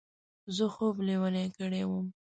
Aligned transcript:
زه 0.55 0.65
خوب 0.73 0.95
لېونی 1.07 1.47
کړی 1.57 1.83
وم. 1.89 2.07